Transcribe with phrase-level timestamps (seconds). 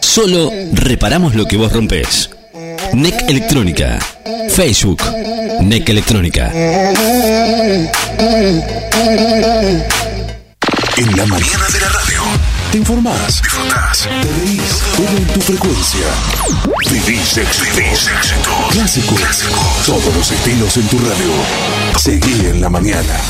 [0.00, 2.30] Solo reparamos lo que vos rompés.
[2.92, 3.98] NEC Electrónica.
[4.50, 5.02] Facebook.
[5.60, 6.50] NEC Electrónica.
[10.96, 12.22] En la mañana de la radio.
[12.70, 14.62] Te informás, disfrutás, te reís,
[14.96, 16.06] todo en tu frecuencia.
[16.90, 18.10] Vivís éxitos.
[18.70, 19.14] Clásico.
[19.84, 21.32] Todos los estilos en tu radio.
[21.98, 23.20] Seguí en la mañana.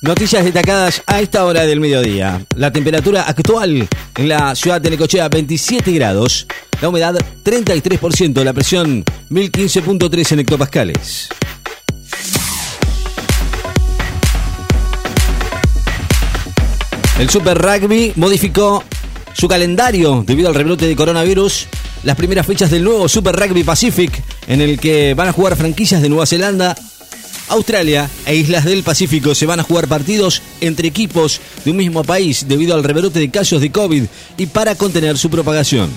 [0.00, 2.46] Noticias destacadas a esta hora del mediodía.
[2.54, 6.46] La temperatura actual en la ciudad de Necochea 27 grados.
[6.80, 8.44] La humedad 33%.
[8.44, 11.28] La presión 1015.3 en hectopascales.
[17.18, 18.84] El Super Rugby modificó
[19.32, 21.66] su calendario debido al rebrote de coronavirus.
[22.04, 26.00] Las primeras fechas del nuevo Super Rugby Pacific, en el que van a jugar franquicias
[26.00, 26.76] de Nueva Zelanda,
[27.48, 32.04] Australia e Islas del Pacífico se van a jugar partidos entre equipos de un mismo
[32.04, 34.04] país debido al rebrote de casos de COVID
[34.36, 35.90] y para contener su propagación.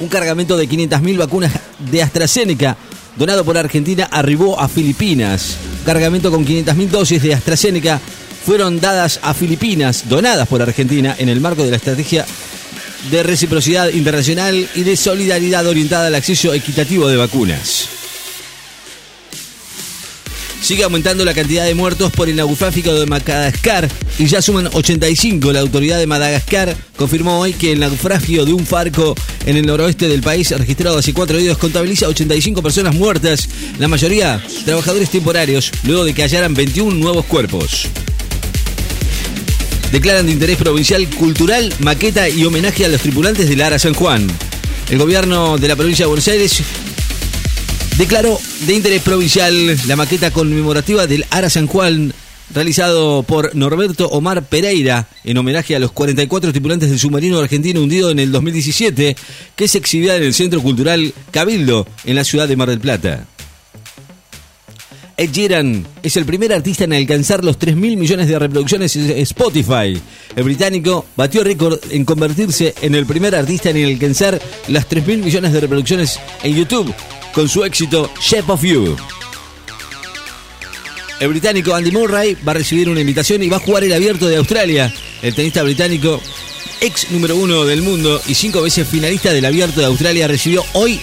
[0.00, 1.52] Un cargamento de 500.000 vacunas
[1.90, 2.76] de AstraZeneca
[3.16, 5.56] donado por Argentina arribó a Filipinas.
[5.84, 8.00] Cargamento con 500.000 dosis de AstraZeneca
[8.44, 12.26] fueron dadas a Filipinas, donadas por Argentina en el marco de la estrategia
[13.10, 18.01] de reciprocidad internacional y de solidaridad orientada al acceso equitativo de vacunas.
[20.62, 25.52] Sigue aumentando la cantidad de muertos por el naufragio de Madagascar y ya suman 85.
[25.52, 30.08] La autoridad de Madagascar confirmó hoy que el naufragio de un barco en el noroeste
[30.08, 33.48] del país, registrado hace cuatro días, contabiliza 85 personas muertas,
[33.80, 37.88] la mayoría trabajadores temporarios, luego de que hallaran 21 nuevos cuerpos
[39.90, 44.26] declaran de interés provincial cultural, maqueta y homenaje a los tripulantes del Ara San Juan.
[44.88, 46.62] El gobierno de la provincia de Buenos Aires
[47.98, 52.12] declaró de interés provincial la maqueta conmemorativa del Ara San Juan
[52.54, 58.10] realizado por Norberto Omar Pereira en homenaje a los 44 tripulantes del submarino argentino hundido
[58.10, 59.16] en el 2017
[59.56, 63.26] que se exhibía en el Centro Cultural Cabildo en la ciudad de Mar del Plata.
[65.16, 69.10] Ed Sheeran es el primer artista en alcanzar los 3 mil millones de reproducciones en
[69.18, 70.00] Spotify.
[70.34, 75.18] El británico batió récord en convertirse en el primer artista en alcanzar las 3 mil
[75.18, 76.92] millones de reproducciones en YouTube
[77.32, 78.96] con su éxito Shape of You.
[81.20, 84.26] El británico Andy Murray va a recibir una invitación y va a jugar el abierto
[84.26, 84.92] de Australia.
[85.22, 86.20] El tenista británico,
[86.80, 91.00] ex número uno del mundo y cinco veces finalista del abierto de Australia, recibió hoy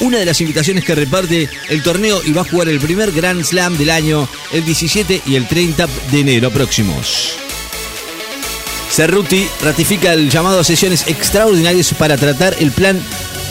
[0.00, 3.44] una de las invitaciones que reparte el torneo y va a jugar el primer Grand
[3.44, 7.36] Slam del año el 17 y el 30 de enero próximos.
[8.90, 13.00] Cerruti ratifica el llamado a sesiones extraordinarias para tratar el plan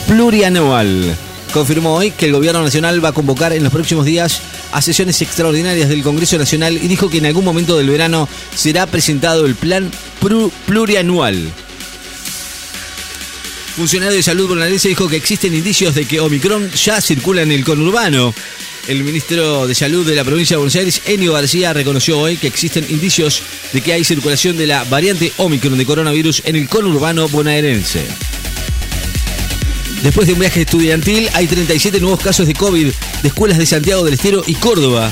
[0.06, 1.16] plurianual.
[1.52, 4.40] Confirmó hoy que el gobierno nacional va a convocar en los próximos días
[4.72, 8.86] a sesiones extraordinarias del Congreso Nacional y dijo que en algún momento del verano será
[8.86, 9.90] presentado el plan
[10.66, 11.52] plurianual
[13.80, 17.64] funcionario de salud bonaerense dijo que existen indicios de que Omicron ya circula en el
[17.64, 18.34] conurbano.
[18.86, 22.46] El ministro de Salud de la provincia de Buenos Aires, Enio García, reconoció hoy que
[22.46, 27.26] existen indicios de que hay circulación de la variante Omicron de coronavirus en el conurbano
[27.28, 28.06] bonaerense.
[30.02, 32.86] Después de un viaje estudiantil, hay 37 nuevos casos de COVID
[33.22, 35.10] de escuelas de Santiago del Estero y Córdoba.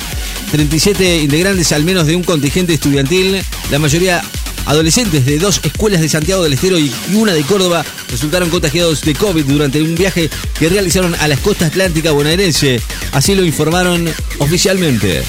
[0.51, 4.23] 37 integrantes al menos de un contingente estudiantil, la mayoría
[4.65, 9.15] adolescentes de dos escuelas de Santiago del Estero y una de Córdoba resultaron contagiados de
[9.15, 12.81] COVID durante un viaje que realizaron a las costas atlántica bonaerense.
[13.13, 15.23] Así lo informaron oficialmente.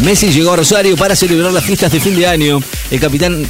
[0.00, 2.60] Messi llegó a Rosario para celebrar las fiestas de fin de año.
[2.90, 3.46] El capitán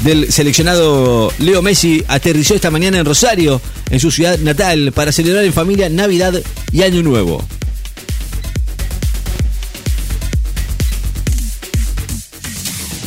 [0.00, 5.44] del seleccionado Leo Messi aterrizó esta mañana en Rosario, en su ciudad natal, para celebrar
[5.44, 6.34] en familia Navidad
[6.72, 7.44] y Año Nuevo.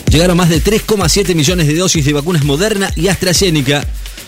[0.09, 3.83] Llegaron más de 3,7 millones de dosis de vacunas Moderna y AstraZeneca.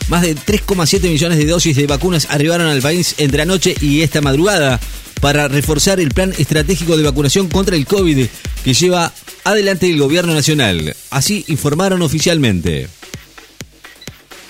[0.08, 4.22] Más de 3,7 millones de dosis de vacunas arribaron al país entre anoche y esta
[4.22, 4.80] madrugada
[5.22, 8.26] para reforzar el plan estratégico de vacunación contra el COVID
[8.64, 9.12] que lleva
[9.44, 10.96] adelante el gobierno nacional.
[11.10, 12.88] Así informaron oficialmente.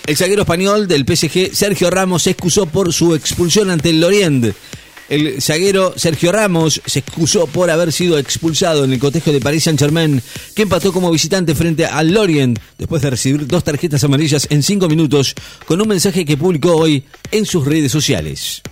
[0.05, 4.53] El zaguero español del PSG, Sergio Ramos, se excusó por su expulsión ante el Lorient
[5.07, 9.65] el zaguero Sergio Ramos se excusó por haber sido expulsado en el cotejo de Paris
[9.65, 10.21] Saint-Germain,
[10.55, 14.87] que empató como visitante frente al Lorient después de recibir dos tarjetas amarillas en cinco
[14.87, 15.35] minutos,
[15.65, 18.63] con un mensaje que publicó hoy en sus redes sociales.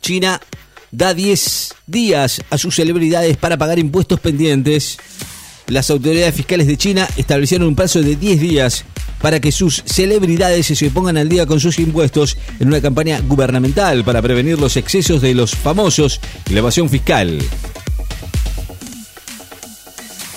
[0.00, 0.40] China
[0.90, 4.98] da 10 días a sus celebridades para pagar impuestos pendientes.
[5.66, 8.84] Las autoridades fiscales de China establecieron un plazo de 10 días
[9.20, 14.04] para que sus celebridades se pongan al día con sus impuestos en una campaña gubernamental
[14.04, 17.38] para prevenir los excesos de los famosos y la evasión fiscal.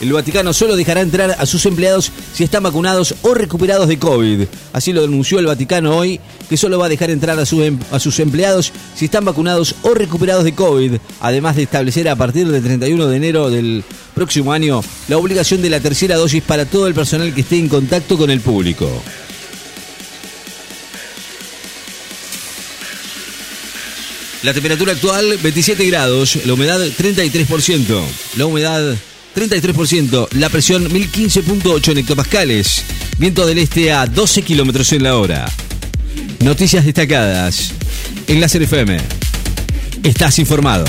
[0.01, 4.45] El Vaticano solo dejará entrar a sus empleados si están vacunados o recuperados de COVID.
[4.73, 6.19] Así lo denunció el Vaticano hoy,
[6.49, 9.93] que solo va a dejar entrar a, em, a sus empleados si están vacunados o
[9.93, 13.83] recuperados de COVID, además de establecer a partir del 31 de enero del
[14.15, 17.69] próximo año la obligación de la tercera dosis para todo el personal que esté en
[17.69, 18.89] contacto con el público.
[24.41, 28.01] La temperatura actual 27 grados, la humedad 33%,
[28.37, 28.95] la humedad
[29.35, 32.83] 33%, la presión 1015.8 en hectopascales,
[33.17, 35.51] viento del este a 12 kilómetros en la hora.
[36.41, 37.71] Noticias destacadas
[38.27, 38.97] en la FM.
[40.03, 40.85] Estás informado.